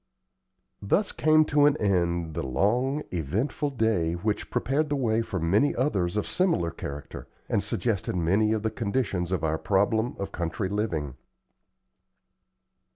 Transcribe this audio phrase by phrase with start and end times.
[0.81, 5.75] Thus came to an end the long, eventful day, which prepared the way for many
[5.75, 10.69] others of similar character, and suggested many of the conditions of our problem of country
[10.69, 11.17] living.